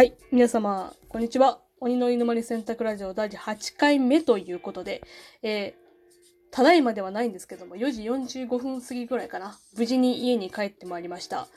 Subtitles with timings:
[0.00, 0.14] はい。
[0.32, 1.60] 皆様、こんにちは。
[1.78, 5.02] 鬼の犬丸選択ラジオ第8回目ということで、
[5.42, 9.58] えー、ただいまではないんですけども、4時45分過ぎぐらいかな。
[9.76, 11.48] 無事に家に帰ってまいりました。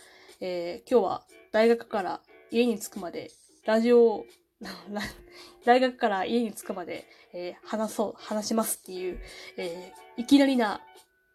[0.42, 2.20] えー、今日は大学から
[2.52, 3.32] 家に着くまで、
[3.66, 4.26] ラジオ、
[5.64, 9.22] 大学から家に着くまで、えー、話そう、話しますっていう、
[9.56, 10.82] えー、いきなりな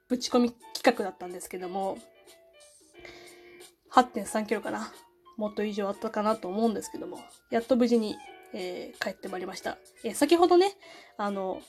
[0.08, 1.96] ぶち込み企画だったんですけども、
[3.92, 4.92] 8.3キロかな。
[5.38, 8.16] もっと以上あったかなと思うんですけども、やっと無事に、
[8.52, 9.78] えー、帰ってまいりました。
[10.04, 10.72] えー、先ほどね、
[11.16, 11.62] あの、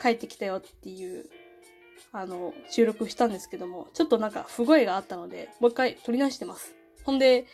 [0.00, 1.24] 帰ってきたよっていう、
[2.12, 6.74] あの、収録したんですけども、ちょっとなんか不具合があったので、もう一回撮り直してます。
[7.04, 7.46] ほんで、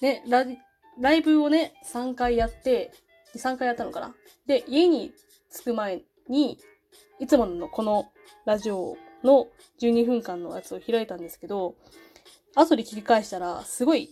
[0.00, 0.46] ね、ラ
[1.00, 2.92] ライブをね、3回やって、
[3.36, 4.14] 3回やったのかな
[4.46, 5.12] で、家に
[5.52, 6.58] 着く前に、
[7.18, 8.12] いつものこの
[8.46, 9.48] ラジオの
[9.80, 11.74] 12分間のやつを開いたんですけど、
[12.54, 14.10] 後で聞き返したら、すごい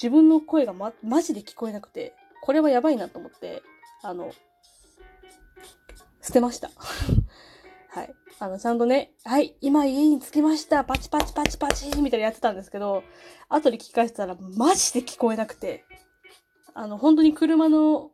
[0.00, 3.62] 自分の声がま、マジで聞こえなくて、これはやばいなと思って、
[4.02, 4.32] あの、
[6.22, 6.70] 捨てました。
[7.90, 8.14] はい。
[8.38, 13.02] あの、ちゃんとね、はい、今家に着きましたパチパチパチパチみたいなやってたんですけど、
[13.48, 15.84] 後で聞き返したらマジで聞こえなくて、
[16.74, 18.12] あの、本当に車の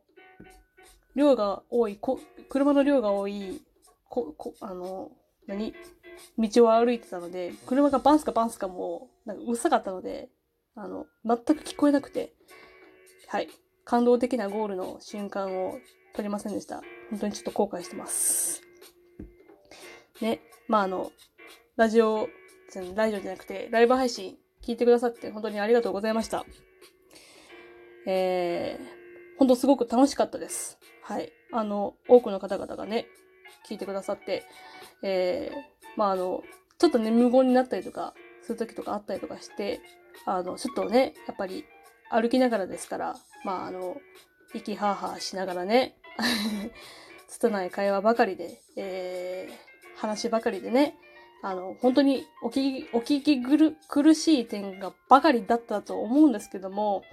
[1.15, 3.61] 量が多い、こ車の量が多い、
[4.09, 5.11] こ、こ、あの、
[5.45, 5.75] 何？
[6.39, 10.29] 道を歩いてたので、車がバンスかバンスかも、なんかうるさかったので、
[10.75, 12.33] あの、全く聞こえなくて、
[13.27, 13.49] はい。
[13.85, 15.77] 感動的なゴールの瞬間を
[16.15, 16.81] 撮りませんでした。
[17.09, 18.61] 本当にちょっと後悔してます。
[20.21, 20.41] ね。
[20.67, 21.11] まあ、あの、
[21.77, 22.27] ラジオ、
[22.95, 26.45] ラジオじゃなくて、ライブ配信聞いてくださって本当にありがとうございました。
[28.07, 30.77] えー、本当すごく楽しかったです。
[31.03, 31.31] はい。
[31.53, 33.07] あの、多くの方々がね、
[33.69, 34.43] 聞いてくださって、
[35.03, 35.55] えー、
[35.95, 36.43] まあ、あの、
[36.77, 39.81] ちょっとね、無言になったりとか、する時とかあったりとかして、
[40.25, 41.65] あの、ちょっとね、やっぱり
[42.09, 43.97] 歩きながらですから、まあ、あの、
[44.53, 45.97] 息はーはーしながらね、
[47.27, 50.97] 拙い会話ばかりで、えー、話ばかりでね、
[51.41, 57.03] あの、本当にお聞き、お聞きぐる、苦しい点がばかりだったと思うんですけども、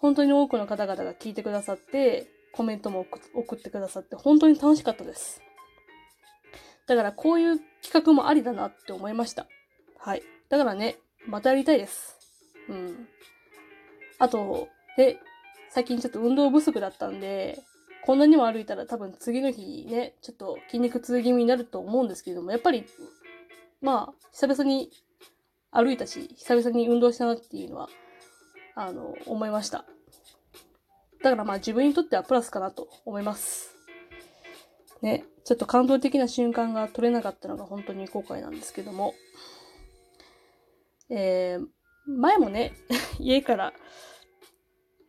[0.00, 5.42] 本当に多くの方々が聞いてくださって、コメントも送ってくださって、本当に楽しかったです。
[6.86, 9.46] だからこういう企画もありだなって思いました。
[9.98, 10.22] はい。
[10.48, 12.23] だからね、またやりたいです。
[12.68, 13.08] うん。
[14.18, 15.18] あと、で、
[15.70, 17.62] 最近ちょっと運動不足だったんで、
[18.04, 22.84] こんなにも歩いたら多分次の日ね、ちょっと筋肉痛気味になると思うんですけれども、やっぱり、
[23.80, 24.90] まあ、久々に
[25.70, 27.88] 歩いたし、久々に運動したなっていうのは、
[28.76, 29.84] あの、思いました。
[31.22, 33.74] だからまあ自分にとってはプラスかなと思います。
[35.00, 39.14] ね、ちょっと感動的な瞬間が撮れなかったのが本当に後悔なんですけども。
[41.10, 41.66] えー、
[42.06, 42.72] 前もね、
[43.18, 43.72] 家から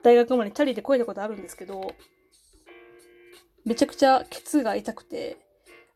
[0.04, 1.94] 大学までチャリで越えたことあるんですけど、
[3.66, 5.38] めちゃくちゃケツが痛くて、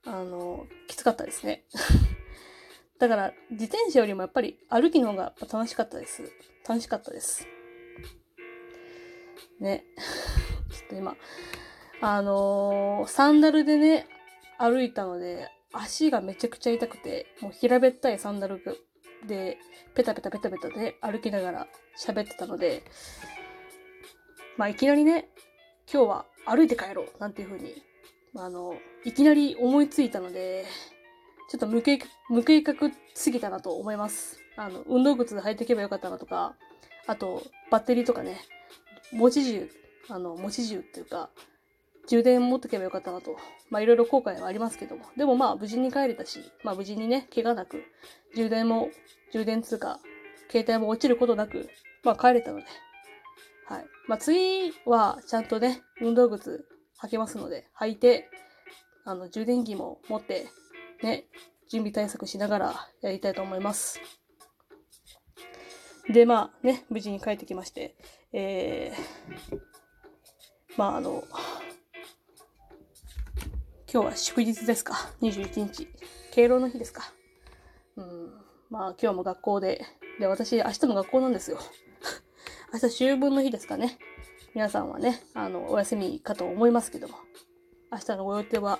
[0.05, 1.65] あの、きつかったですね。
[2.99, 6.31] だから、自転車よりもやっぱり歩きの方が楽しかったです。
[6.67, 7.47] 楽しかったです。
[9.59, 9.85] ね。
[10.71, 11.15] ちょっと今、
[12.01, 14.07] あのー、サンダルでね、
[14.57, 18.59] 歩いたので、足がめちゃくちゃ痛くて、もう平べったいサンダル
[19.27, 19.57] で、
[19.95, 22.83] ペタペタペタペタで歩きながら喋ってたので、
[24.57, 25.29] まあいきなりね、
[25.91, 27.73] 今日は歩いて帰ろうなんていう風に、
[28.35, 28.75] あの、
[29.05, 30.65] いきなり思いついたので、
[31.49, 31.99] ちょっと無計
[32.29, 32.75] 無計画
[33.15, 34.39] すぎたなと思います。
[34.55, 36.55] あの、運動靴履いていけばよかったなとか、
[37.07, 38.39] あと、バッテリーとかね、
[39.11, 39.69] 持ち銃、
[40.09, 41.31] あの、持ち銃っていうか、
[42.09, 43.37] 充電持ってけばよかったなと。
[43.69, 45.05] まあいろいろ後悔はありますけども。
[45.15, 47.83] でもまあ無事に帰れたし、まあ無事にね、怪我なく、
[48.35, 48.89] 充電も、
[49.31, 49.99] 充電通過、
[50.51, 51.69] 携帯も落ちることなく、
[52.03, 52.65] まあ帰れたので。
[53.67, 53.85] はい。
[54.07, 56.65] まあ次はちゃんとね、運動靴
[57.03, 58.31] 履けますので、履いて、
[59.05, 60.47] あの、充電器も持って、
[61.03, 61.27] ね、
[61.69, 64.01] 準備対策しながらやりたいと思います。
[66.11, 67.95] で、まあね、無事に帰ってきまして、
[68.33, 69.59] えー、
[70.75, 71.23] まああの、
[73.91, 75.87] 今日は祝日ですか ?21 日。
[76.31, 77.11] 敬老の日ですか？
[77.95, 78.33] うん。
[78.69, 79.81] まあ今日も学校で、
[80.19, 81.57] で、私明日も学校なんですよ。
[82.73, 83.97] 明日秋分の日ですかね。
[84.53, 87.17] 皆さんはね、あの、お休みかと思いますけども。
[87.91, 88.79] 明日のご予定は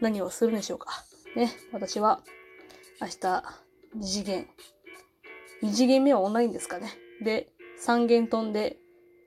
[0.00, 0.90] 何をするんでしょうか？
[1.34, 2.22] ね、私は
[3.00, 3.14] 明日
[3.96, 4.48] 2次元。
[5.62, 6.92] 2次元目はオンラインですかね。
[7.20, 7.52] で、
[7.84, 8.78] 3元飛んで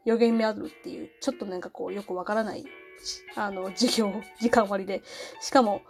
[0.09, 2.65] 4元目あるっていう、ちょっとなんかこうよくわからない
[3.35, 5.03] あの、授業、時間割で。
[5.41, 5.81] しかも、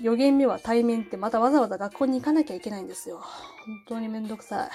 [0.00, 3.18] 4限目は対面ってまたわざわざ学校に行かなきゃいけないんですよ。
[3.18, 4.70] 本当にめんどくさい。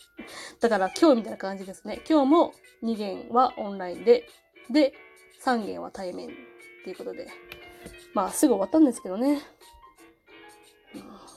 [0.60, 2.00] だから今日みたいな感じですね。
[2.08, 4.28] 今日も2限はオンラインで、
[4.70, 4.94] で、
[5.42, 6.30] 3限は対面っ
[6.84, 7.28] ていうことで。
[8.14, 9.40] まあすぐ終わったんですけどね。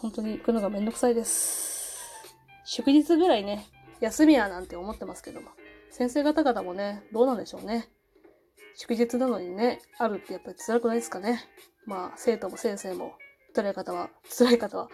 [0.02, 2.12] 本当に行くのがめんどくさいです。
[2.66, 3.66] 祝日ぐらいね、
[4.02, 5.50] 休みやなんて思ってますけども。
[5.98, 7.88] 先生方々もね、どうなんでしょうね。
[8.76, 11.40] 祝日なのにね、あるってやっぱり辛くないですかね。
[11.86, 13.14] まあ、生徒も先生も、
[13.54, 14.90] 辛い方は、辛い方は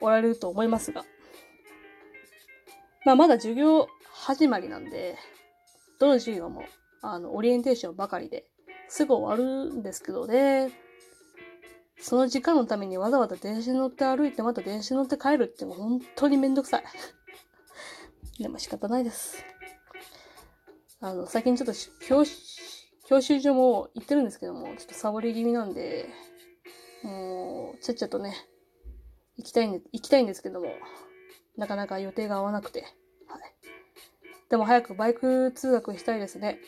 [0.00, 1.04] おられると思いますが。
[3.04, 5.16] まあ、まだ授業始まりなんで、
[5.98, 6.62] どの授業も、
[7.02, 8.44] あの、オリエンテーションばかりで、
[8.86, 10.70] すぐ終わるんですけどね、
[11.98, 16.84] その時間のためにわざわざ電車に乗って歩いてまた電車に乗って帰るっていう本当にめんどくさい。
[18.40, 19.44] でも仕方ないです。
[21.00, 21.72] あの、最近ちょっと
[22.06, 22.24] 教
[23.08, 26.08] 教習所も行ってるんですけども、ちょっとサボり気味なんで、
[27.02, 28.34] もう、ちゃっちゃとね、
[29.36, 30.74] 行きたいんで、行きたいんですけども、
[31.56, 32.90] なかなか予定が合わなくて、はい。
[34.50, 36.58] でも早くバイク通学したいですね。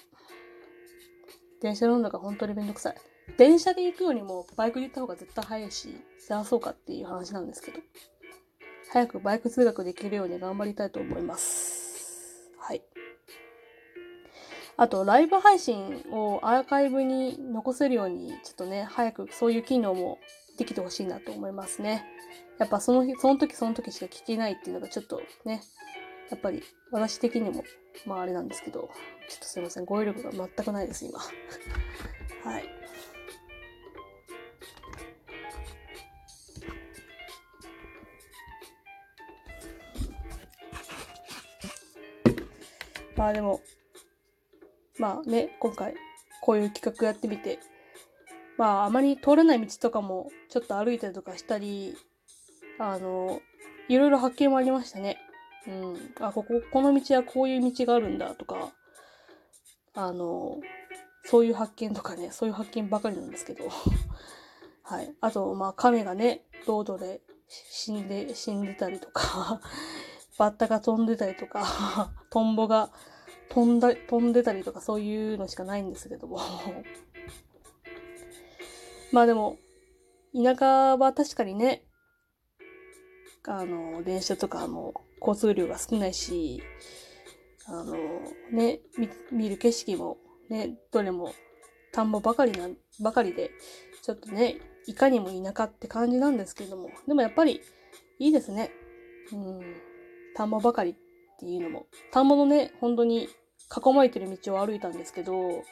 [1.61, 2.97] 電車乗るのが本当にめんどくさい。
[3.37, 7.81] 電車で行くよりもバイクで行った方が絶対早いし、幸そうかっていう話なんですけど、
[8.93, 11.80] 早くバイク通学できるように頑張りたいと思います。
[14.81, 20.19] あと、ライブ配信をアーカイブに残せるように、ちょっとね、早くそういう機能も
[20.57, 22.03] できてほしいなと思いますね。
[22.59, 25.61] やっぱその日、その時その時しか聞けないっていうのがちょっとね、
[26.31, 26.63] やっぱり
[26.93, 27.63] 私的にも、
[28.07, 28.89] まああれなんですけど、
[29.29, 31.19] ちょっとすいません、語彙力が全くないです、今。
[32.51, 32.65] はい。
[43.15, 43.61] まあでも、
[45.01, 45.95] まあね、今回
[46.43, 47.59] こういう企画やってみて、
[48.59, 51.97] まああまり通らない道とかもちょっと歩いたりとかしたり、
[52.79, 53.41] あの、
[53.89, 55.17] いろいろ発見もありましたね。
[55.67, 55.97] うん。
[56.21, 58.73] あ、ここ、この道はこういう道があるんだとか、
[59.95, 60.61] あの、
[61.25, 63.71] そういう発見とかね、そういう発見ばかりなんですけど。
[64.85, 65.15] はい。
[65.23, 69.63] あと、まあ、亀がね、ロードで死んで、死んでたりとか、
[70.37, 71.65] バッタが飛んでたりとか、
[72.29, 72.91] トンボが
[73.51, 76.39] 飛んだ、飛んでたりとかそういうのしかないんですけども
[79.13, 79.59] まあでも、
[80.35, 81.85] 田舎は確かにね、
[83.45, 86.63] あの、電車とかも交通量が少ないし、
[87.67, 87.97] あの、
[88.53, 88.81] ね、
[89.33, 90.19] 見る景色も
[90.49, 91.35] ね、どれも
[91.93, 92.69] 田んぼばかりな、
[93.01, 93.51] ばかりで、
[94.03, 97.61] ちょっとね、いかにも田舎って感じなんですけども、でもやっぱり
[98.21, 98.71] いいですね。
[99.33, 99.61] うん。
[100.37, 100.95] 田んぼばかりっ
[101.39, 101.87] ていうのも。
[102.13, 103.29] 田んぼのね、本当に
[103.75, 105.63] 囲まれてる道を歩いたんですけど、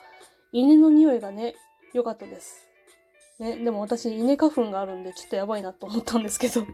[0.53, 1.55] 稲の匂いがね、
[1.93, 2.69] 良かったです。
[3.39, 6.67] ね、でも私、稲花粉があるんで、ちょっとやばいなと思ったんですけど。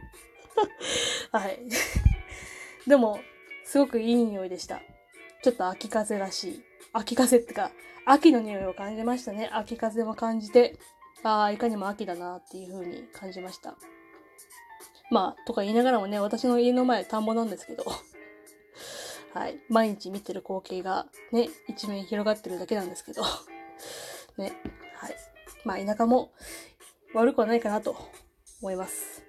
[1.33, 1.61] はい。
[2.87, 3.21] でも、
[3.65, 4.81] すごくいい匂いでした。
[5.43, 6.63] ちょっと秋風らしい。
[6.93, 7.71] 秋風ってか、
[8.07, 9.49] 秋の匂いを感じましたね。
[9.53, 10.79] 秋風も感じて、
[11.23, 13.77] ああ、いかにも秋だなっていう風に感じました。
[15.11, 17.85] まあ、とか言いながらもね、私の家の前田んぼなんですけど、
[19.35, 19.59] はい。
[19.69, 23.23] 毎日見てる光景がね、一面広がってるだけなんですけど。
[24.39, 24.53] ね。
[24.95, 25.17] はい。
[25.65, 26.33] まあ、田舎も
[27.15, 27.97] 悪くはないかなと
[28.63, 29.25] 思います。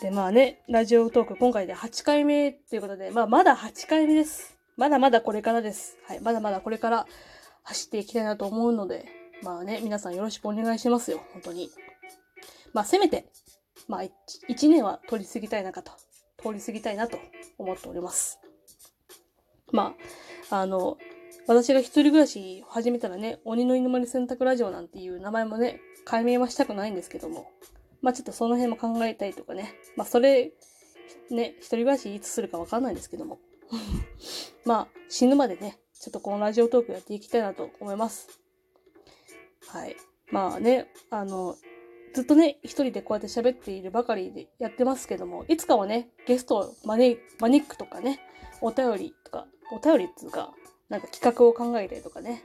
[0.00, 4.56] で、まあね、ラジオトーク今回で8回目ということで、まあ、まだ8回目です。
[4.76, 5.98] まだまだこれからです。
[6.06, 6.20] はい。
[6.20, 7.06] まだまだこれから
[7.64, 9.04] 走っていきたいなと思うので、
[9.42, 11.20] まあね、皆さんよろしくお願いしますよ。
[11.32, 11.70] 本当に。
[12.72, 13.26] まあ、せめて、
[13.88, 15.90] まあ1、年は取り過ぎたいなかと
[16.40, 17.18] 通り過ぎたいなと
[17.58, 18.40] 思っております。
[19.72, 19.94] ま
[20.50, 20.98] あ、あの、
[21.46, 27.50] 私が一人暮らし始めたらね、鬼の犬丸洗濯ラジオなんていう名前もね、解明はしたくないんですけども、
[28.02, 30.52] まあちょっとその辺も考えたいとかね、まあそれ、
[31.30, 33.38] ね、一人暮らしいつするかわかんないんですけども、
[34.64, 38.40] まあ死ぬまでね、ちょっとこのラジオトークやっていきたいなと思います。
[39.66, 39.96] はい。
[40.30, 41.56] まあね、あの、
[42.12, 47.20] ずっとね、一人でこうやって喋っているばかりでやってますけども、いつかはね、ゲストを招
[47.66, 48.20] くとかね、
[48.60, 50.52] お便りとか、お便りっていうか、
[50.88, 52.42] なんか企画を考えたりとかね、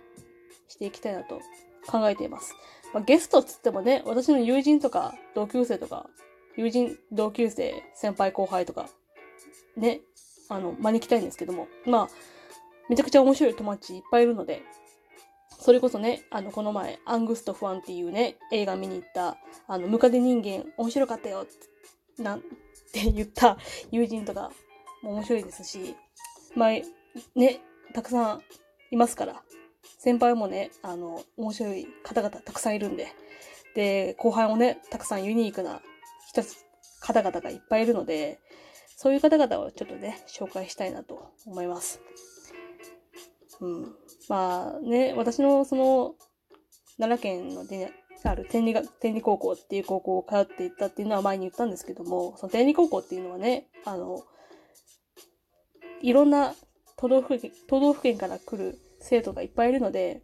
[0.68, 1.42] していきたいなと
[1.88, 2.54] 考えています。
[2.94, 6.08] まあ、ゲストっつってもね、私の友人とか同級生とか、
[6.56, 8.88] 友人、同級生、先輩後輩とか、
[9.76, 10.02] ね、
[10.48, 12.10] あの、招きたいんですけども、まあ、
[12.88, 14.62] めちゃくちゃ面白い友達いっぱいいるので、
[15.66, 19.36] それこそね、あの、この前、アングスト・ファンっていうね、映画見に行った、
[19.68, 21.48] あの、ムカデ人間、面白かったよ、
[22.20, 22.42] なん
[22.94, 23.58] て言った
[23.90, 24.52] 友人とか
[25.02, 25.96] も面白いですし、
[26.54, 26.70] まあ、
[27.34, 27.62] ね、
[27.96, 28.42] たくさん
[28.92, 29.42] いますから、
[29.98, 33.08] 先輩もね、あの、面白い方々たくさんいるんで、
[33.74, 35.82] で、後輩もね、たくさんユニークな
[36.28, 36.44] 人
[37.00, 38.40] 方々がいっぱいいるので、
[38.98, 42.02] そういう方々をちょっとね、紹介したいなと思います。
[43.62, 43.96] うん。
[44.30, 46.16] まあね、私のその、
[46.98, 47.92] 奈良県ので
[48.24, 54.24] ある天理が、天理高校っていう高校を通っていったっていうのは前に言ったんですけども、その天理高校っていうのはね、あの、
[56.02, 56.56] いろんな
[56.98, 60.22] 都道府県、都道府県から来る生徒がいっぱいいるので、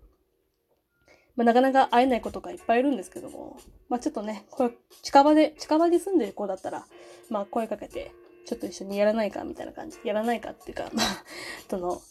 [1.35, 3.57] まあ、なかなか会えない子とかいっぱいいるんですけども、
[3.89, 4.71] まあちょっとね、これ
[5.01, 6.85] 近場で、近場で住んでる子だったら、
[7.29, 8.11] まあ声かけて、
[8.45, 9.97] ちょっと一緒にやらないかみたいな感じ。
[10.03, 11.05] やらないかっていうか、まあ、
[11.69, 12.01] その、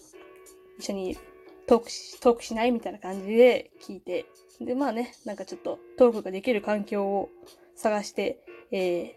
[0.81, 1.19] 一緒に
[1.67, 4.27] トークし、トークしないみたいな感じで聞いて、
[4.61, 7.29] で、まあね、なんかちょっとトークができる環境を
[7.77, 9.09] 探して、えー、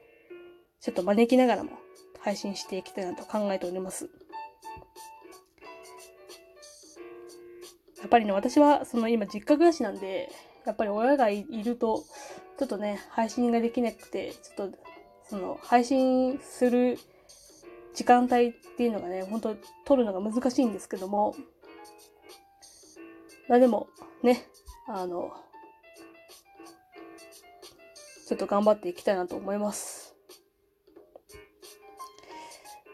[0.82, 1.72] ちょっと招きながらも
[2.20, 4.10] 配信していきたいなと考えております。
[8.00, 10.29] やっぱりね、私はその今実家暮らしなんで、
[10.65, 12.03] やっぱり親がいると、
[12.60, 14.77] ちょっとね、配信ができなくて、ちょっと、
[15.29, 17.00] その、配信する
[17.94, 21.36] 時間帯っていうのがね、本当取るのが難しいんですけども、
[23.48, 23.88] まあでも、
[24.24, 24.48] ね、
[24.88, 25.32] あの、
[28.28, 30.16] ちょっと頑張っていきたいなと思います。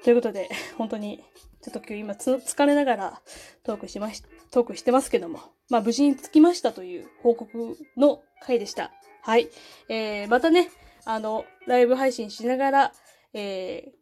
[0.04, 1.24] ということで、本当に、
[1.62, 3.22] ちょっと今日今つ疲れながら
[3.64, 5.40] トークしまし、トークしてますけども、
[5.70, 8.92] まあ無事に着きましたという報告の回でした。
[9.22, 9.50] はい。
[9.88, 10.70] えー、またね、
[11.06, 12.94] あの、ライブ配信しながら、
[13.34, 13.99] えー、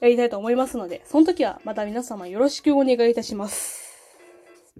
[0.00, 3.86] やりたいと思いますので、その時はまた皆様よろしくお願いいたします。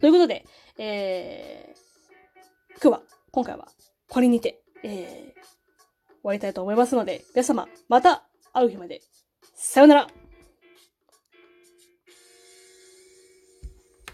[0.00, 0.44] ということで、
[0.78, 3.68] えー、今日は、今回は
[4.08, 9.00] これにて、えー、終わりたいと思いますので、皆様、また会う日まで、
[9.54, 10.06] さようなら